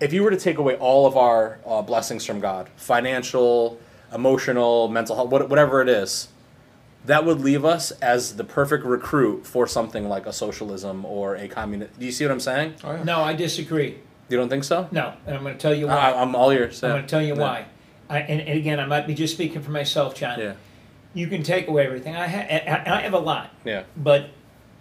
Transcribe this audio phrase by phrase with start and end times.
[0.00, 3.78] if you were to take away all of our uh, blessings from God, financial,
[4.14, 6.28] emotional, mental health, whatever it is,
[7.06, 11.48] that would leave us as the perfect recruit for something like a socialism or a
[11.48, 11.98] communist.
[11.98, 12.74] Do you see what I'm saying?
[12.84, 13.04] Oh, yeah.
[13.04, 13.98] No, I disagree.
[14.28, 14.88] You don't think so?
[14.90, 15.94] No, and I'm going to tell you why.
[15.94, 16.82] I, I'm all yours.
[16.82, 17.40] I'm going to tell you Yeah.
[17.40, 17.66] why.
[18.10, 20.38] I, and, and again, I might be just speaking for myself, John.
[20.38, 20.54] Yeah,
[21.14, 22.16] You can take away everything.
[22.16, 22.46] I, ha-
[22.92, 23.84] I, I have a lot, yeah.
[23.96, 24.30] but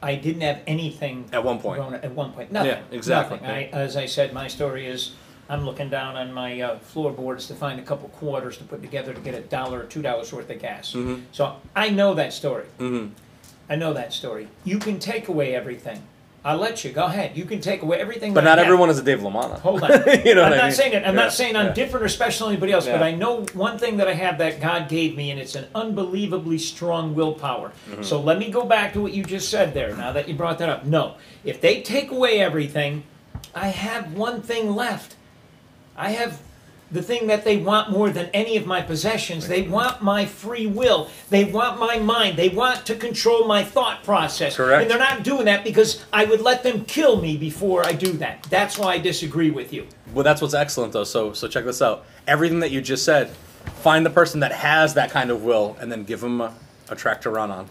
[0.05, 1.79] I didn't have anything At one point.
[1.79, 2.51] grown at one point.
[2.51, 2.69] Nothing.
[2.71, 3.49] Yeah, exactly, Nothing.
[3.55, 5.15] I, as I said, my story is
[5.49, 9.15] I'm looking down on my uh, floorboards to find a couple quarters to put together
[9.15, 10.93] to get a dollar or two dollars worth of gas.
[10.93, 11.23] Mhm.
[11.31, 12.65] So I know that story.
[12.77, 13.07] hmm
[13.67, 14.47] I know that story.
[14.63, 16.03] You can take away everything.
[16.45, 16.91] I'll let you.
[16.91, 17.35] Go ahead.
[17.35, 18.31] You can take away everything.
[18.35, 18.67] But not have.
[18.67, 19.57] everyone is a Dave Lamana.
[19.61, 19.89] Hold on.
[20.25, 20.71] you know I'm not I mean?
[20.73, 20.97] saying it.
[20.97, 21.73] I'm Yeah, not saying I'm yeah.
[21.73, 24.61] different or special than anybody else, but I know one thing that I have that
[24.61, 27.71] God gave me, and it's an unbelievably strong willpower.
[27.89, 28.03] Mm-hmm.
[28.03, 29.95] So let me go back to what you just said there.
[29.97, 33.03] Now that you brought that up, no, if they take away everything,
[33.55, 35.15] I have one thing left.
[35.97, 36.39] I have
[36.91, 39.47] the thing that they want more than any of my possessions.
[39.47, 41.09] They want my free will.
[41.29, 42.37] They want my mind.
[42.37, 44.55] They want to control my thought process.
[44.55, 44.83] Correct.
[44.83, 48.13] And they're not doing that because I would let them kill me before I do
[48.13, 48.43] that.
[48.49, 49.87] That's why I disagree with you.
[50.13, 51.03] Well, that's what's excellent though.
[51.03, 52.05] So, so check this out.
[52.27, 53.29] Everything that you just said,
[53.81, 56.53] find the person that has that kind of will, and then give them a,
[56.89, 57.69] a track to run on.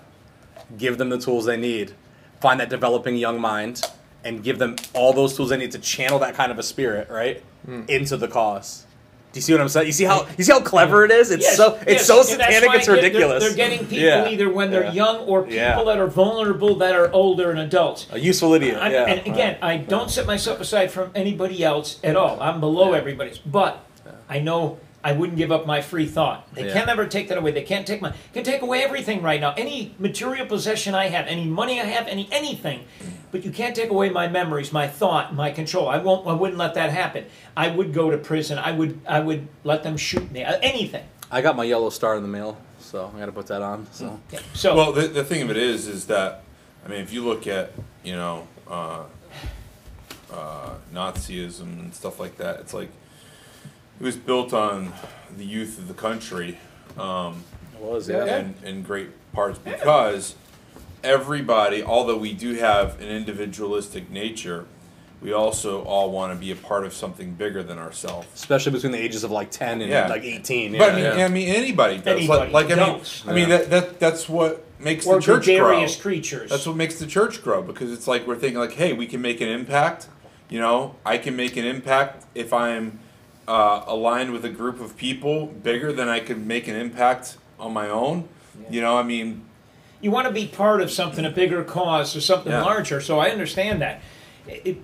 [0.77, 1.95] Give them the tools they need.
[2.41, 3.83] Find that developing young mind,
[4.25, 7.09] and give them all those tools they need to channel that kind of a spirit
[7.11, 7.83] right hmm.
[7.89, 8.87] into the cause.
[9.35, 9.87] Do you see what I'm saying?
[9.89, 11.33] You see how you see how clever it is?
[11.33, 12.71] It's Yes, so it's yes, so satanic.
[12.75, 13.43] It's ridiculous.
[13.43, 14.29] They're, they're getting people Yeah.
[14.29, 14.93] either when they're Yeah.
[14.93, 15.83] young or people Yeah.
[15.83, 18.07] that are vulnerable that are older and adults.
[18.13, 18.79] A useful idiot.
[18.81, 22.39] And again, I don't set myself aside from anybody else at all.
[22.41, 23.81] I'm below everybody's, but
[24.31, 26.53] I know I wouldn't give up my free thought.
[26.55, 26.73] They Yeah.
[26.73, 27.51] can't ever take that away.
[27.51, 29.53] They can't take my can take away everything right now.
[29.55, 32.81] Any material possession I have, any money I have, any anything.
[33.31, 35.89] But you can't take away my memories, my thought, my control.
[35.89, 36.27] I won't.
[36.27, 37.27] I wouldn't let that happen.
[37.55, 38.57] I would go to prison.
[38.59, 38.99] I would.
[39.07, 40.43] I would let them shoot me.
[40.43, 41.05] Uh, Anything.
[41.31, 43.87] I got my yellow star in the mail, so I got to put that on.
[43.93, 44.43] So Okay.
[44.55, 46.43] So Well, the, the thing of it is, is that
[46.87, 47.73] I mean, if you look at
[48.05, 49.03] you know uh,
[50.33, 52.89] uh, Nazism and stuff like that, it's like
[54.01, 54.93] it was built on
[55.37, 56.59] the youth of the country,
[56.99, 57.43] um,
[57.75, 58.39] it was yeah.
[58.39, 60.37] in, in great parts because
[61.03, 64.67] everybody, although we do have an individualistic nature,
[65.21, 68.27] we also all want to be a part of something bigger than ourselves.
[68.35, 70.07] Especially between the ages of like ten and Yeah.
[70.09, 70.77] like eighteen.
[70.77, 71.21] But I mean.
[71.23, 72.07] I mean, anybody does.
[72.19, 73.25] Anybody like, like I mean, does.
[73.27, 73.59] I mean Yeah.
[73.59, 75.59] that, that that's what makes or the church grow.
[75.59, 76.51] gregarious creatures.
[76.51, 79.23] That's what makes the church grow because it's like we're thinking like, hey, we can
[79.23, 80.09] make an impact.
[80.51, 82.99] You know, I can make an impact if I'm
[83.47, 87.73] uh, aligned with a group of people bigger than I could make an impact on
[87.73, 88.29] my own.
[88.71, 89.45] You know, I mean,
[90.01, 92.63] you want to be part of something, a bigger cause or something Yeah.
[92.63, 93.01] larger.
[93.01, 94.01] So I understand that.
[94.47, 94.79] It,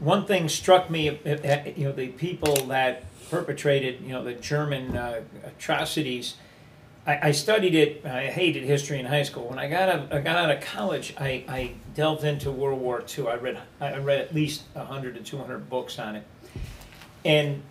[0.00, 5.20] one thing struck me, you know, the people that perpetrated, you know, the German uh,
[5.46, 6.34] atrocities.
[7.06, 8.04] I, I studied it.
[8.04, 9.48] I hated history in high school.
[9.48, 13.02] When I got out, I got out of college, I, I delved into World War
[13.16, 13.28] II.
[13.28, 16.24] I read I read at least hundred to two hundred books on it,
[17.24, 17.62] and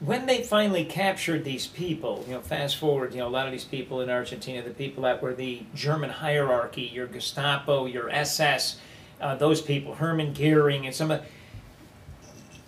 [0.00, 3.52] when they finally captured these people, you know, fast forward, you know, a lot of
[3.52, 8.78] these people in Argentina, the people that were the German hierarchy, your Gestapo, your SS,
[9.20, 11.24] uh, those people, Hermann Goering, and some of.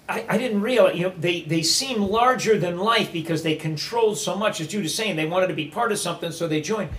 [0.09, 4.19] I, I didn't realize, you know, they, they seem larger than life because they controlled
[4.19, 4.61] so much.
[4.61, 6.91] As Jude is saying, they wanted to be part of something, so they joined.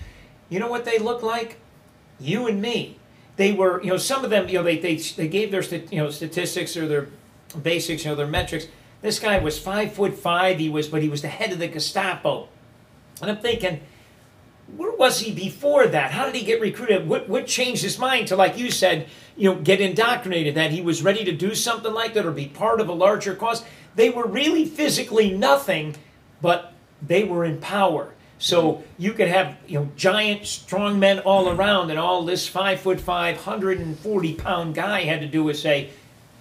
[0.49, 1.57] You know what they look like?
[2.19, 2.97] You and me.
[3.37, 5.99] They were, you know, some of them, you know, they, they, they gave their, you
[5.99, 7.07] know, statistics or their
[7.61, 8.67] basics, you know, their metrics.
[9.07, 10.59] This guy was five foot five.
[10.59, 12.49] He was, but he was the head of the Gestapo.
[13.21, 13.79] And I'm thinking,
[14.75, 16.11] where was he before that?
[16.11, 17.07] How did he get recruited?
[17.07, 19.07] What what changed his mind to, like you said,
[19.37, 20.55] you know, get indoctrinated?
[20.55, 23.33] That he was ready to do something like that or be part of a larger
[23.33, 23.63] cause.
[23.95, 25.95] They were really physically nothing,
[26.41, 28.13] but they were in power.
[28.39, 32.81] So you could have you know giant, strong men all around, and all this five
[32.81, 35.91] foot five, hundred and forty pound guy had to do was say,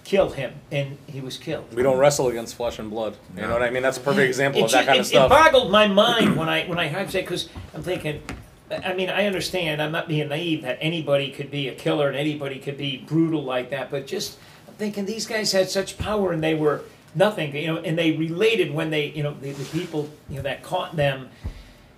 [0.07, 1.65] "Kill him," and he was killed.
[1.75, 3.17] we don't wrestle against flesh and blood.
[3.35, 3.83] You know what I mean?
[3.83, 5.25] That's a perfect example It of that ju- kind it, of stuff.
[5.25, 8.21] It boggled my mind when I when I heard that because I'm thinking.
[8.69, 9.81] I mean, I understand.
[9.81, 13.43] I'm not being naive that anybody could be a killer and anybody could be brutal
[13.43, 13.91] like that.
[13.91, 14.37] But just
[14.67, 16.83] I'm thinking these guys had such power and they were
[17.15, 17.53] nothing.
[17.55, 20.63] You know, and they related when they, you know, the, the people, you know, that
[20.63, 21.29] caught them.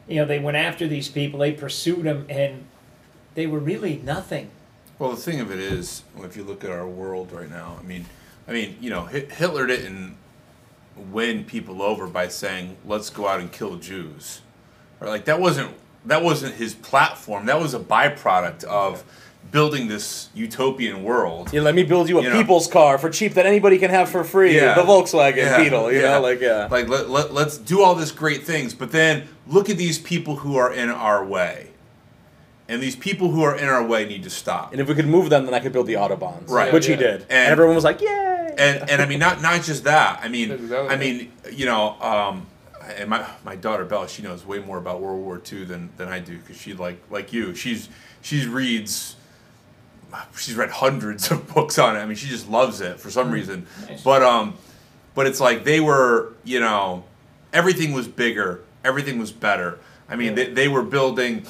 [0.07, 1.39] You know, they went after these people.
[1.39, 2.65] They pursued them, and
[3.35, 4.49] they were really nothing.
[4.99, 7.83] Well, the thing of it is, if you look at our world right now, I
[7.83, 8.05] mean,
[8.47, 10.17] I mean, you know, Hitler didn't
[11.11, 14.41] win people over by saying, "Let's go out and kill Jews,"
[14.99, 15.71] or like that wasn't
[16.05, 17.45] that wasn't his platform.
[17.45, 19.03] That was a byproduct of
[19.51, 21.51] building this utopian world.
[21.53, 22.37] Yeah, let me build you a You know.
[22.37, 24.55] people's car for cheap that anybody can have for free.
[24.55, 24.75] Yeah.
[24.75, 26.11] The Volkswagen Yeah, Beetle, you yeah.
[26.15, 26.67] know, like yeah.
[26.69, 30.35] Like let, let, let's do all this great things, but then look at these people
[30.37, 31.68] who are in our way.
[32.69, 34.71] And these people who are in our way need to stop.
[34.71, 36.71] and if we could move them, then I could build the autobahns, Right.
[36.71, 36.95] Which Yeah.
[36.97, 39.83] he did, and, And- everyone was like, "Yay!" and and I mean not not just
[39.85, 40.19] that.
[40.23, 42.45] I mean exactly I mean you know um,
[42.97, 46.07] and my my daughter Bella she knows way more about World War II than than
[46.09, 47.89] I do because she like like you she's
[48.21, 49.15] she reads
[50.35, 51.99] she's read hundreds of books on it.
[51.99, 53.65] I mean she just loves it for some reason.
[53.87, 54.01] Nice.
[54.03, 54.55] But um
[55.15, 57.03] but it's like they were you know
[57.53, 59.79] everything was bigger everything was better.
[60.09, 61.45] I mean they, they were building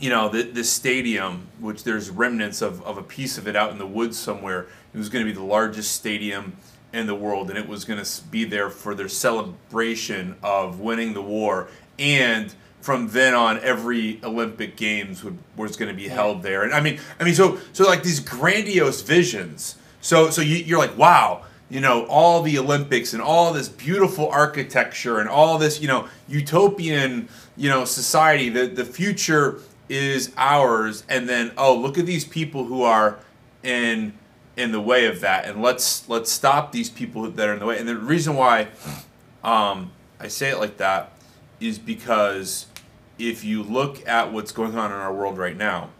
[0.00, 3.70] you know, the, this stadium, which there's remnants of, of a piece of it out
[3.70, 6.56] in the woods somewhere, it was going to be the largest stadium
[6.92, 11.14] in the world, and it was going to be there for their celebration of winning
[11.14, 11.68] the war.
[11.98, 16.62] And from then on, every Olympic Games would, was going to be held there.
[16.62, 19.76] And I mean, I mean, so so like these grandiose visions.
[20.00, 24.28] So so you, you're like, wow, you know, all the Olympics and all this beautiful
[24.28, 28.48] architecture and all this, you know, utopian, you know, society.
[28.48, 29.60] The the future
[29.90, 31.04] is ours.
[31.08, 33.18] And then, oh, look at these people who are
[33.62, 34.14] in
[34.56, 37.66] in the way of that, and let's let's stop these people that are in the
[37.66, 37.78] way.
[37.78, 38.68] And the reason why
[39.42, 41.12] um, I say it like that
[41.60, 42.66] is because
[43.18, 45.90] if you look at what's going on in our world right now,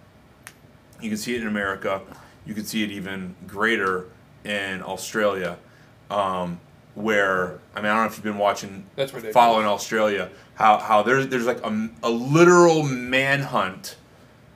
[1.00, 2.02] you can see it in America.
[2.46, 4.06] You can see it even greater
[4.44, 5.58] in Australia,
[6.10, 6.60] um,
[6.94, 9.34] where I mean I don't know if you've been watching, That's ridiculous.
[9.34, 13.96] following Australia, how how there's there's like a, a literal manhunt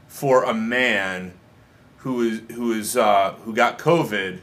[0.09, 1.33] for a man
[1.99, 4.41] who is who is uh, who got COVID,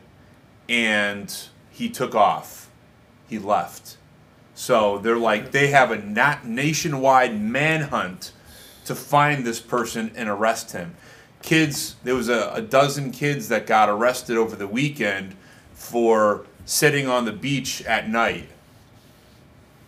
[0.69, 1.33] and
[1.69, 2.69] he took off,
[3.27, 3.97] he left.
[4.55, 8.31] So they're like they have a nat- nationwide manhunt
[8.85, 10.95] to find this person and arrest him.
[11.41, 15.35] Kids, there was a, a dozen kids that got arrested over the weekend
[15.73, 18.47] for sitting on the beach at night.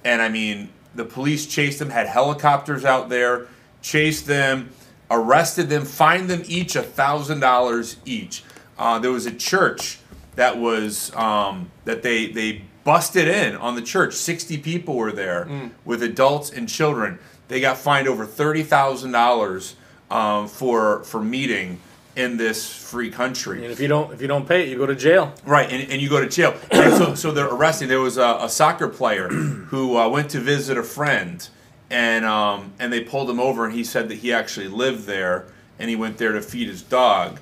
[0.03, 3.47] And I mean, the police chased them, had helicopters out there,
[3.81, 4.69] chased them,
[5.09, 8.43] arrested them, fined them each a thousand dollars each.
[8.77, 9.99] Uh, there was a church
[10.35, 14.13] that was um, that they they busted in on the church.
[14.13, 17.19] Sixty people were there with adults and children.
[17.47, 19.75] They got fined over thirty thousand dollars
[20.11, 21.79] um, for for meeting
[22.15, 23.63] in this free country.
[23.63, 25.33] And if you don't if you don't pay it, you go to jail.
[25.45, 26.55] Right, and, and you go to jail.
[26.71, 27.87] And so, so they're arresting.
[27.87, 31.47] There was a, a soccer player who uh, went to visit a friend,
[31.89, 35.47] and um, and they pulled him over, and he said that he actually lived there,
[35.79, 37.39] and he went there to feed his dog.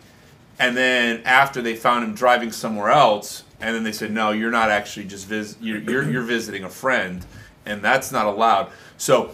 [0.60, 4.52] And then after they found him driving somewhere else, and then they said, no, you're
[4.52, 7.26] not actually just vis- you're, you're you're visiting a friend,
[7.66, 8.70] and that's not allowed.
[8.98, 9.32] So,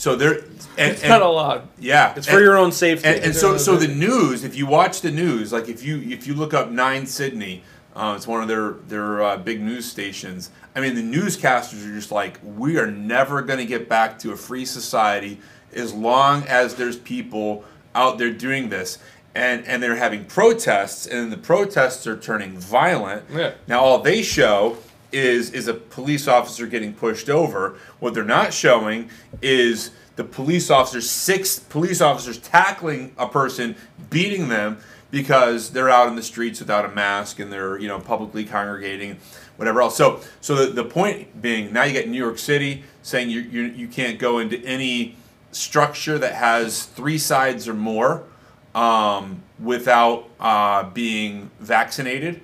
[0.00, 0.38] so they're
[0.78, 1.68] and, It's and- not allowed.
[1.78, 3.06] yeah, It's for your own safety.
[3.06, 4.44] and, and so, so the news.
[4.44, 7.62] If you watch the news, like if you if you look up Nine Sydney,
[7.94, 10.50] uh, it's one of their their uh, big news stations.
[10.74, 14.32] I mean, the newscasters are just like, we are never going to get back to
[14.32, 15.38] a free society
[15.74, 17.64] as long as there's people
[17.94, 18.98] out there doing this.
[19.34, 23.24] And, and they're having protests, and the protests are turning violent.
[23.32, 23.52] Yeah.
[23.68, 24.76] Now, all they show
[25.12, 27.76] is is a police officer getting pushed over.
[27.98, 29.10] What they're not showing
[29.42, 33.76] is the police officers, six police officers tackling a person,
[34.10, 34.78] beating them
[35.10, 39.18] because they're out in the streets without a mask and they're you know publicly congregating,
[39.56, 39.96] whatever else.
[39.96, 43.62] So so the, the point being, now you get New York City saying you you
[43.62, 45.16] you can't go into any
[45.52, 48.24] structure that has three sides or more
[48.74, 52.40] um, without uh, being vaccinated.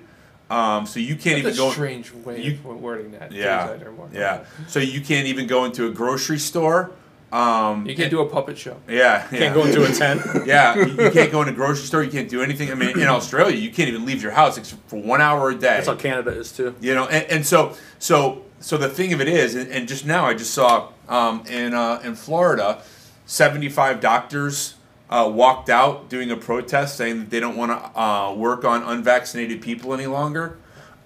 [0.49, 1.71] Um, so you can't That's even a go.
[1.71, 3.31] strange way you- of wording that.
[3.31, 4.09] Yeah, more.
[4.13, 4.45] yeah.
[4.67, 6.91] So you can't even go into a grocery store.
[7.33, 8.77] Um, You can't do a puppet show.
[8.87, 9.39] Yeah, yeah.
[9.39, 10.21] can't go into a tent.
[10.47, 12.01] Yeah, you, you can't go in a grocery store.
[12.01, 12.71] You can't do anything.
[12.71, 15.53] I mean, in Australia, you can't even leave your house except for one hour a
[15.53, 15.59] day.
[15.75, 16.73] That's how Canada is too.
[16.79, 20.05] You know, and, and so so so the thing of it is, and, and just
[20.05, 22.81] now I just saw um, in uh, in Florida,
[23.25, 24.75] seventy five doctors
[25.09, 28.83] uh, walked out doing a protest saying that they don't want to uh, work on
[28.83, 30.57] unvaccinated people any longer.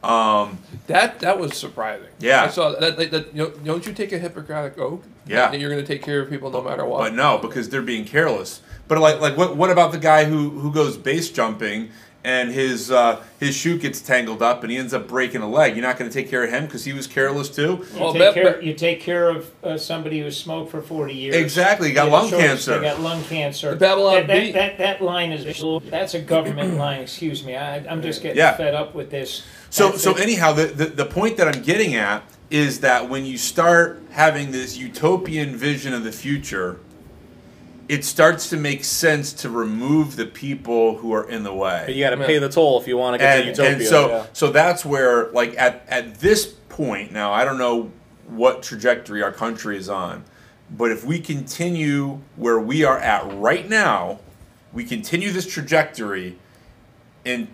[0.03, 2.07] Um, That that was surprising.
[2.19, 2.43] Yeah.
[2.43, 2.97] I saw that.
[2.97, 5.07] that, that you know, don't you take a Hippocratic oath?
[5.27, 5.51] Yeah.
[5.51, 6.99] That you're going to take care of people no matter what.
[6.99, 8.61] But no, because they're being careless.
[8.87, 11.91] But like, like what, what about the guy who, who goes base jumping
[12.23, 15.75] and his uh, his shoe gets tangled up and he ends up breaking a leg?
[15.75, 17.85] You're not going to take care of him because he was careless too.
[17.93, 20.81] You, Well, take, bet- care, bet- you take care of uh, somebody who smoked for
[20.81, 21.35] 40 years.
[21.35, 22.79] Exactly, he got They had a lung choice, cancer.
[22.79, 23.69] They got lung cancer.
[23.71, 25.45] The Babylon that, that, that, that line is
[25.89, 27.01] that's a government line.
[27.01, 27.55] Excuse me.
[27.55, 28.55] I, I'm just getting Yeah.
[28.55, 29.43] fed up with this.
[29.69, 30.19] So That's so it.
[30.21, 34.51] anyhow, the, the the point that I'm getting at is that when you start having
[34.51, 36.77] this utopian vision of the future,
[37.89, 41.93] it starts to make sense to remove the people who are in the way.
[41.93, 43.73] You got to pay the toll if you want to get and, to utopia.
[43.73, 44.25] and so yeah.
[44.33, 47.91] so that's where like at at this point now I don't know
[48.27, 50.23] what trajectory our country is on,
[50.69, 54.19] but if we continue where we are at right now,
[54.71, 56.37] we continue this trajectory
[57.25, 57.49] in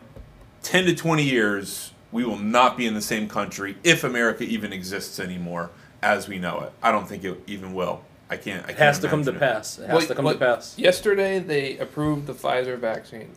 [0.62, 4.72] 10 to 20 years, we will not be in the same country if America even
[4.72, 6.72] exists anymore as we know it.
[6.81, 8.03] I don't think it even will.
[8.29, 8.65] I can't.
[8.67, 9.39] I it has can't to come to it.
[9.39, 9.79] pass.
[9.79, 10.74] It has What- to come what- to pass.
[10.77, 13.29] Yesterday they approved the Pfizer vaccine,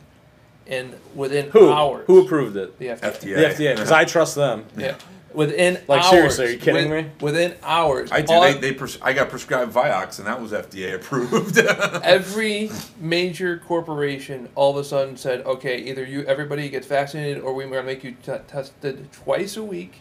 [0.66, 1.70] and within Who?
[1.70, 2.78] hours, Who approved it?
[2.78, 3.10] the FDA.
[3.12, 3.34] FDA.
[3.36, 4.64] The FDA, because I trust them.
[4.76, 4.94] Yeah.
[5.32, 7.10] Within Like, hours, seriously, are you kidding with- me?
[7.20, 8.30] Within hours, I did.
[8.30, 11.56] all- They, they pres- I got prescribed Vioxx, and that was FDA approved.
[12.02, 12.68] every
[12.98, 17.68] major corporation all of a sudden said, "Okay, either you everybody gets vaccinated, or we're
[17.68, 20.00] going to make you t- tested twice a week."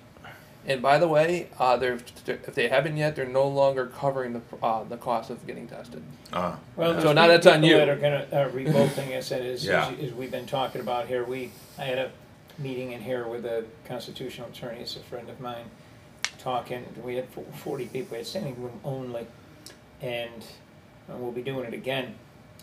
[0.65, 4.41] And by the way, uh, they're, if they haven't yet, they're no longer covering the
[4.61, 6.03] uh, the cost of getting tested.
[6.33, 7.77] uh, Well, So now that's on people you.
[7.77, 9.89] That are going to uh, revoke thing, as, as, Yeah.
[9.89, 11.23] as, as we've been talking about here.
[11.23, 12.11] We I had a
[12.57, 14.81] meeting in here with a constitutional attorney.
[14.81, 15.65] It's a friend of mine
[16.39, 16.85] talking.
[17.03, 17.25] We had
[17.55, 18.11] forty people.
[18.11, 19.27] We had standing room only,
[20.01, 20.43] and
[21.09, 22.15] uh, we'll be doing it again.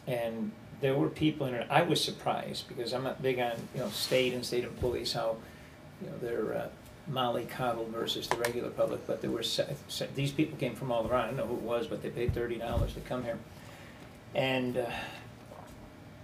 [0.06, 1.66] And there were people in it.
[1.70, 5.36] I was surprised because I'm not big on you know state and state employees how
[6.02, 6.52] you know they're
[7.08, 9.06] uh, mollycoddled versus the regular public.
[9.06, 11.24] But there were se- se- these people came from all around.
[11.24, 13.38] I don't know who it was, but they paid thirty dollars to come here.
[14.34, 14.90] And uh,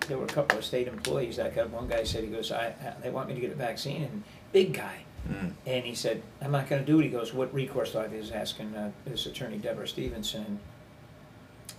[0.08, 1.36] there were a couple of state employees.
[1.36, 3.54] That got one guy said he goes, I, I they want me to get a
[3.54, 4.22] vaccine, and
[4.52, 5.04] big guy.
[5.28, 5.52] mm.
[5.66, 7.04] And he said, I'm not going to do it.
[7.04, 8.12] He goes, what recourse do I have?
[8.12, 10.58] He was asking uh, his attorney, Deborah Stevenson,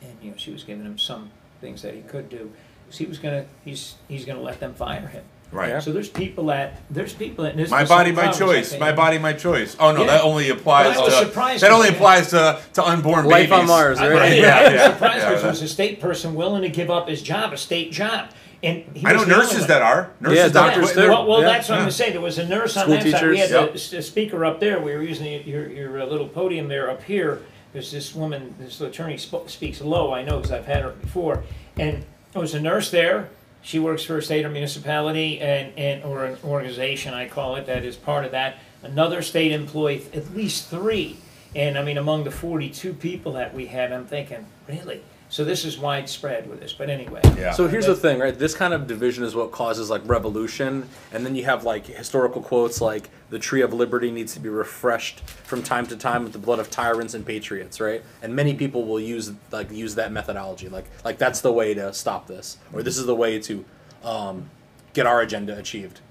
[0.02, 1.30] and, you know she was giving him some
[1.62, 2.52] things that he could do.
[2.90, 5.24] He was going to, he's he's going to let them fire him.
[5.54, 5.70] Right.
[5.70, 5.80] Yeah.
[5.80, 8.38] So there's people that there's people that My body, my problems,
[8.72, 8.80] choice.
[8.80, 9.78] My body, my choice.
[9.80, 10.08] Oh no, Yeah.
[10.08, 13.54] that only applies Well, to that only because- applies to, to unborn Life babies.
[13.62, 14.22] on Mars, I- right?
[14.24, 16.90] I- Yeah, I was yeah, surprised yeah, because was a state person willing to give
[16.90, 18.30] up his job, a state job,
[18.64, 19.68] and he I know nurses one.
[19.68, 20.38] that are nurses.
[20.40, 21.10] Yeah, doctors quit- too.
[21.12, 21.48] Well, well Yeah.
[21.50, 22.12] that's what I'm going to say.
[22.12, 23.28] There was a nurse on School that side.
[23.28, 24.00] We had teachers, yep.
[24.00, 24.80] the speaker up there.
[24.80, 27.42] We were using the- your, your uh, little podium there up here.
[27.74, 31.44] There's this woman, this attorney sp- speaks low, I know because I've had her before.
[31.78, 33.30] And there was a nurse there.
[33.64, 37.66] She works for a state or municipality and, and or an organization, I call it,
[37.66, 38.58] that is part of that.
[38.82, 41.18] Another state employee, at least three.
[41.56, 45.02] And I mean, among the 42 people that we had, I'm thinking, really?
[45.34, 46.74] So this is widespread with this.
[46.74, 47.22] But anyway.
[47.36, 47.54] Yeah.
[47.54, 48.38] So here's the thing, right?
[48.38, 52.40] This kind of division is what causes like revolution, and then you have like historical
[52.40, 56.34] quotes like "the tree of liberty needs to be refreshed from time to time with
[56.34, 58.04] the blood of tyrants and patriots," right?
[58.22, 61.92] And many people will use like use that methodology, like like that's the way to
[61.94, 63.66] stop this, or this is the way to
[64.04, 64.52] um,
[64.94, 66.02] get our agenda achieved.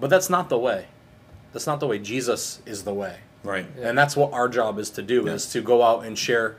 [0.00, 0.86] But that's not the way.
[1.52, 2.00] That's not the way.
[2.00, 3.66] Jesus is the way, right.
[3.80, 6.56] and that's what our job is to do: is to go out and share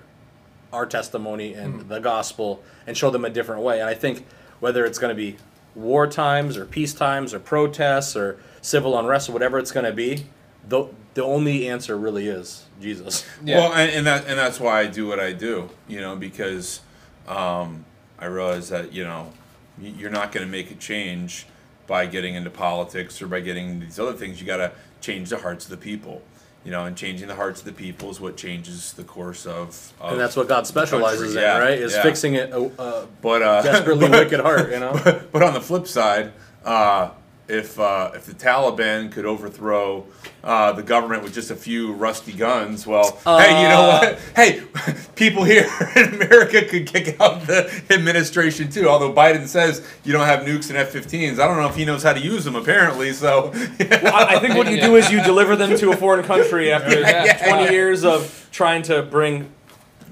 [0.74, 1.88] our testimony and Hmm.
[1.88, 3.80] the gospel and show them a different way.
[3.80, 4.26] And I think
[4.60, 5.38] whether it's going to be
[5.74, 9.92] war times or peace times or protests or civil unrest or whatever it's going to
[9.94, 10.26] be,
[10.68, 13.26] the the only answer really is Jesus.
[13.44, 13.60] Yeah.
[13.60, 15.70] Well, and, and that and that's why I do what I do.
[15.88, 16.82] You know, because
[17.28, 17.86] um,
[18.20, 19.32] I realize that you know
[19.80, 21.46] you're not going to make a change
[21.88, 24.42] by getting into politics or by getting into these other things.
[24.42, 26.22] You got to change the hearts of the people.
[26.66, 29.94] You know, and changing the hearts of the people is what changes the course of.
[30.02, 31.78] of and that's what God specializes in, Yeah, right?
[31.78, 32.02] Is yeah.
[32.02, 35.00] fixing it a, a But uh, desperately but- wicked heart, you know?
[35.04, 36.34] But, but on the flip side,
[36.66, 37.12] uh,
[37.48, 40.04] if uh, if the Taliban could overthrow
[40.44, 44.00] uh, the government with just a few rusty guns, well, hey, you know Uh.
[44.00, 44.20] what?
[44.36, 44.64] Hey,
[45.16, 48.90] people here in America could kick out the administration too.
[48.90, 52.02] Although Biden says you don't have nukes and F-15s, I don't know if he knows
[52.04, 52.56] how to use them.
[52.56, 56.72] Apparently, so I think what you do is you deliver them to a foreign country
[56.72, 57.38] after Yeah.
[57.48, 59.52] 20 years of trying to bring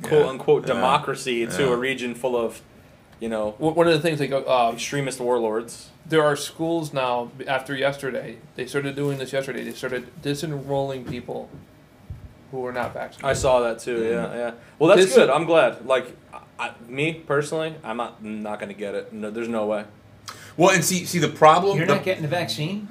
[0.03, 0.73] quote unquote Yeah.
[0.75, 1.69] democracy to Yeah.
[1.69, 2.61] a region full of,
[3.19, 5.89] you know, One one of the things they go, uh, extremist warlords.
[6.05, 11.49] There are schools now after yesterday they started doing this yesterday they started disenrolling people
[12.51, 14.03] who are not vaccinated I saw that too.
[14.03, 14.51] Yeah, yeah.
[14.77, 15.29] Well, that's This- good.
[15.29, 15.85] I'm glad.
[15.87, 16.15] Like,
[16.59, 19.11] I, me personally, I'm not not gonna get it.
[19.11, 19.85] No, there's no way.
[20.55, 21.77] well, and see, see the problem.
[21.77, 22.87] You're the- not getting the vaccine?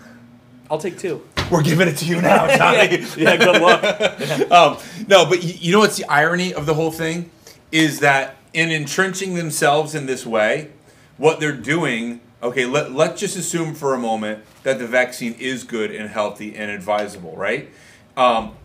[0.70, 1.22] I'll take two.
[1.50, 3.04] we're giving it to you now, Tommy.
[3.16, 3.82] yeah, good luck.
[4.50, 7.30] um, no, but you, you know what's the irony of the whole thing
[7.70, 10.70] is that in entrenching themselves in this way,
[11.18, 12.20] what they're doing.
[12.42, 16.56] Okay, let let's just assume for a moment that the vaccine is good and healthy
[16.56, 17.68] and advisable, right?
[18.16, 18.56] Um,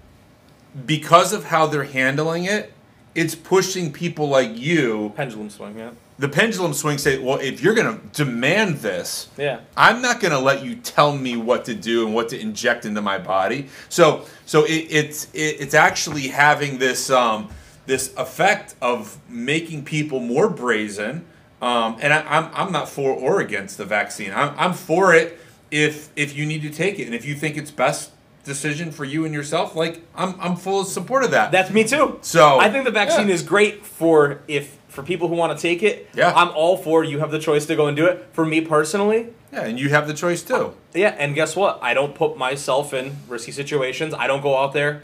[0.85, 2.73] because of how they're handling it,
[3.13, 5.13] it's pushing people like you.
[5.15, 5.77] Pendulum swing.
[5.77, 5.91] Yeah.
[6.19, 9.59] The pendulum swing say, well, if you're going to demand this, Yeah.
[9.75, 12.85] I'm not going to let you tell me what to do and what to inject
[12.85, 13.69] into my body.
[13.89, 17.49] So, so it, it's it, it's actually having this um,
[17.85, 21.25] this effect of making people more brazen.
[21.61, 24.31] Um, and I, I'm I'm not for or against the vaccine.
[24.33, 25.39] I'm I'm for it
[25.71, 28.11] if if you need to take it and if you think it's best
[28.43, 29.75] decision for you and yourself.
[29.75, 31.51] Like I'm I'm full of support of that.
[31.51, 32.19] That's me too.
[32.21, 33.33] So- I think the vaccine Yeah.
[33.33, 36.09] is great for if for people who want to take it.
[36.15, 36.31] Yeah.
[36.35, 38.27] I'm all for you have the choice to go and do it.
[38.33, 40.73] For me personally, yeah, and you have the choice too.
[40.93, 41.79] yeah, and guess what?
[41.81, 44.13] I don't put myself in risky situations.
[44.13, 45.03] I don't go out there.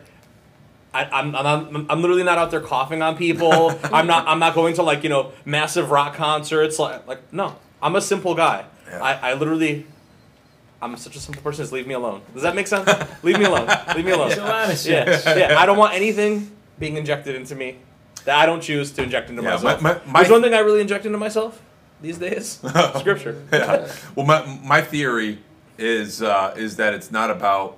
[0.94, 3.72] I, I'm, I'm, I'm literally not out there coughing on people.
[3.86, 6.78] I'm not I'm not going to like you know massive rock concerts.
[6.80, 8.66] Like like no, I'm a simple guy.
[8.90, 9.02] Yeah.
[9.04, 9.88] I, I literally.
[10.82, 11.64] I'm such a simple person.
[11.64, 12.22] Just leave me alone.
[12.34, 12.88] Does that make sense?
[13.24, 13.68] leave me alone.
[13.96, 14.28] Leave me alone.
[14.28, 15.60] Makes a lot Yeah, yeah.
[15.60, 17.78] I don't want anything being injected into me
[18.26, 19.82] that I don't choose to inject into Yeah, myself.
[19.82, 21.62] my- my- my- There's one thing I really inject into myself
[22.02, 22.60] these days:
[23.00, 23.42] scripture.
[23.54, 23.90] yeah.
[24.16, 25.40] Well, my my theory
[25.78, 27.78] is uh, is that it's not about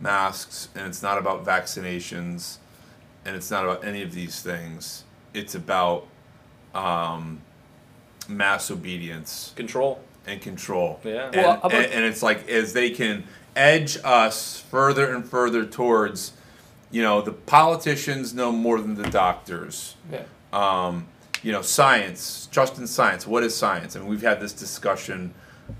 [0.00, 2.56] masks and it's not about vaccinations
[3.24, 5.04] and it's not about any of these things.
[5.34, 6.06] It's about
[6.74, 7.40] um,
[8.28, 10.00] mass obedience Control.
[10.26, 11.00] and control.
[11.04, 11.26] Yeah.
[11.26, 13.24] And, Well, about- and, and it's like as they can
[13.56, 16.32] edge us further and further towards,
[16.90, 20.22] you know, the politicians know more than the doctors Yeah.
[20.52, 21.06] um,
[21.42, 23.26] you know, science, trust in science.
[23.26, 23.96] What is science?
[23.96, 25.32] I mean, we've had this discussion,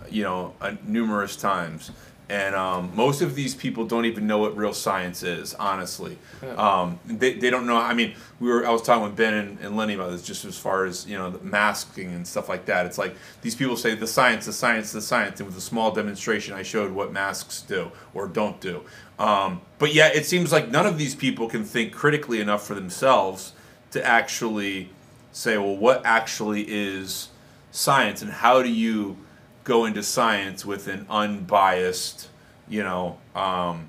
[0.09, 1.91] you know, uh, numerous times.
[2.31, 6.17] And um, most of these people don't even know what real science is, honestly.
[6.57, 7.77] Um, they, they don't know.
[7.77, 8.65] I mean, we were.
[8.65, 11.19] I was talking with Ben and, and Lenny about this, just as far as you
[11.19, 12.87] know, the masking and stuff like that.
[12.87, 15.91] It's like these people say the science, the science, the science, and with a small
[15.91, 18.83] demonstration, I showed what masks do or don't do.
[19.19, 22.77] Um, but yeah, it seems like none of these people can think critically enough for
[22.77, 23.55] themselves
[23.91, 24.91] to actually
[25.33, 27.31] say, well, what actually is
[27.73, 29.17] science, and how do you
[29.65, 32.29] go into science with an unbiased,
[32.69, 33.89] you know, um,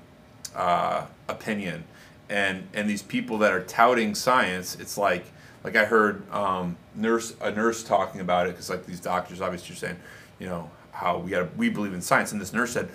[0.54, 1.84] uh, opinion?
[2.28, 5.24] And and these people that are touting science, it's like
[5.64, 9.74] like I heard um, nurse a nurse talking about it because like these doctors obviously
[9.74, 9.96] are saying,
[10.38, 12.88] you know, how we got we believe in science, and this nurse said,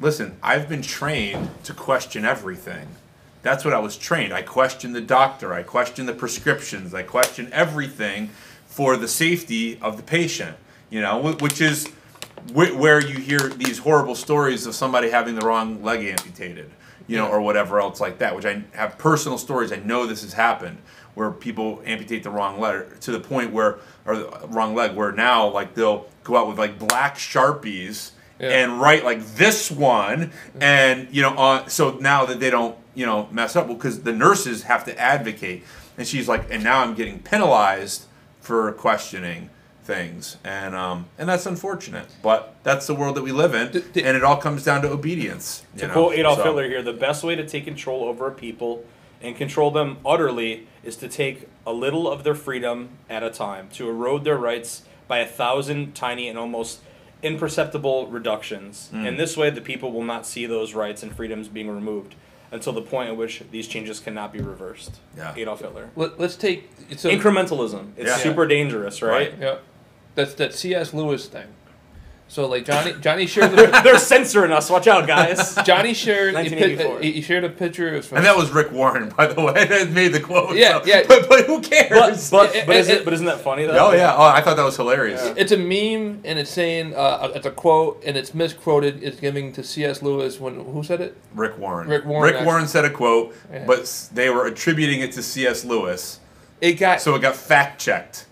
[0.00, 2.88] listen, I've been trained to question everything.
[3.42, 4.32] That's what I was trained.
[4.32, 5.52] I question the doctor.
[5.54, 6.92] I question the prescriptions.
[6.94, 8.30] I question everything
[8.66, 10.56] for the safety of the patient.
[10.90, 11.88] You know, which is
[12.52, 16.70] where you hear these horrible stories of somebody having the wrong leg amputated,
[17.08, 18.36] you know, or whatever else like that.
[18.36, 19.72] Which I have personal stories.
[19.72, 20.78] I know this has happened
[21.14, 25.10] where people amputate the wrong leg to the point where, or the wrong leg, where
[25.12, 28.50] now like they'll go out with like black sharpies Yeah.
[28.50, 33.06] and write like this one and you know on so now that they don't you
[33.06, 35.64] know mess up because the nurses have to advocate
[35.96, 38.04] and she's like and now i'm getting penalized
[38.42, 39.48] for questioning
[39.86, 43.84] things and um and that's unfortunate but that's the world that we live in D-
[43.92, 45.92] d- and it all comes down to obedience you To know?
[45.92, 48.84] quote Adolf So- Hitler here, the best way to take control over a people
[49.22, 53.68] and control them utterly is to take a little of their freedom at a time,
[53.74, 56.80] to erode their rights by a thousand tiny and almost
[57.22, 58.90] imperceptible reductions.
[58.92, 59.06] Mm.
[59.06, 62.14] In this way, the people will not see those rights and freedoms being removed
[62.52, 64.96] until the point at which these changes cannot be reversed.
[65.16, 65.34] Yeah.
[65.36, 65.90] Adolf Hitler.
[65.96, 67.92] Let, let's take so Incrementalism.
[67.96, 68.16] It's Yeah.
[68.18, 69.34] super dangerous, right?
[69.40, 69.56] Yeah,
[70.16, 70.92] that's that C.S.
[70.92, 71.46] Lewis thing.
[72.28, 74.68] So like Johnny Johnny shared the, They're censoring us.
[74.68, 75.54] Watch out, guys.
[75.64, 77.00] Johnny shared a, pi- 1984.
[77.00, 80.08] he shared a picture of and that was rick warren by the way that made
[80.08, 81.02] the quote Yeah, so- yeah.
[81.06, 81.88] but, but who cares
[82.28, 83.90] But but, It- but, is it- it, but isn't that funny though?
[83.90, 85.34] oh yeah oh i thought that was hilarious Yeah.
[85.36, 89.04] It's a meme, and it's saying uh, it's a quote, and it's misquoted.
[89.04, 90.02] It's giving to C.S.
[90.02, 91.16] Lewis when who said it?
[91.32, 91.86] Rick Warren.
[91.88, 92.46] Rick Warren, Rick actually.
[92.46, 93.64] Warren said a quote, Yeah.
[93.66, 95.64] but s- they were attributing it to C.S.
[95.64, 96.18] Lewis,
[96.60, 98.26] It got so it got fact checked.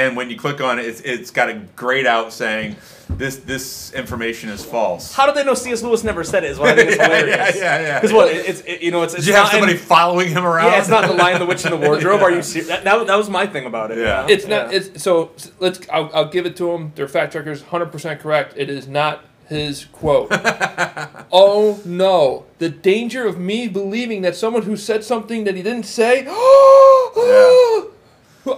[0.00, 2.76] And when you click on it, it's, it's got a grayed out saying
[3.10, 5.12] this this information is false.
[5.12, 5.82] How did they know C.S.
[5.82, 6.52] Lewis never said it?
[6.52, 7.56] Is what I think is Yeah, hilarious.
[7.56, 7.98] yeah, yeah, yeah.
[8.00, 8.28] Because what?
[8.32, 10.72] it- It's it, you know it's, it's Did you have somebody in- following him around?
[10.72, 12.22] yeah, it's not the Lion, the Witch, and the Wardrobe.
[12.22, 12.68] Are you serious?
[12.68, 13.98] That, that, that was my thing about it.
[13.98, 14.22] you Yeah.
[14.22, 14.26] know?
[14.28, 14.70] It's not.
[14.72, 14.78] Yeah.
[14.78, 15.32] It's so.
[15.58, 15.80] Let's.
[15.92, 16.92] I'll, I'll give it to them.
[16.94, 17.62] They're fact checkers.
[17.62, 18.54] Hundred percent correct.
[18.56, 20.28] It is not his quote.
[21.32, 22.46] oh no!
[22.58, 26.24] The danger of me believing that someone who said something that he didn't say.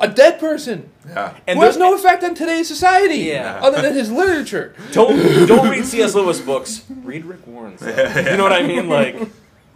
[0.00, 1.34] A dead person yeah.
[1.46, 3.58] And who has no effect on today's society, Yeah.
[3.62, 4.74] other than his literature.
[4.92, 6.14] don't don't read C.S.
[6.14, 6.84] Lewis books.
[7.02, 7.80] Read Rick Warren's.
[7.80, 8.16] stuff.
[8.30, 8.88] You know what I mean?
[8.88, 9.16] Like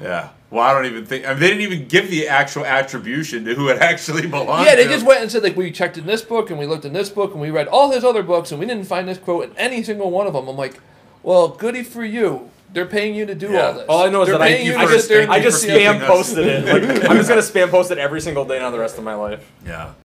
[0.00, 0.28] Yeah.
[0.48, 1.26] Well, I don't even think.
[1.26, 4.70] I mean, they didn't even give the actual attribution to who it actually belonged to.
[4.70, 4.90] Yeah, they to.
[4.90, 7.08] just went and said like we checked in this book and we looked in this
[7.10, 9.56] book and we read all his other books and we didn't find this quote in
[9.58, 10.46] any single one of them.
[10.46, 10.78] I'm like,
[11.24, 12.48] well, goody for you.
[12.72, 13.66] They're paying you to do Yeah.
[13.66, 13.84] all this.
[13.88, 15.40] all I know is They're that I, paying you I just sit there and I
[15.40, 16.64] just spam posted it.
[16.66, 19.14] Like I'm just gonna spam post it every single day now the rest of my
[19.14, 19.50] life.
[19.64, 19.92] Yeah.